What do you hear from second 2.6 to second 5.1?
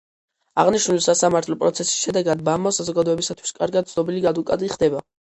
მო საზოგადოებისათვის კარგად ცნობილი ადვოკატი ხდება.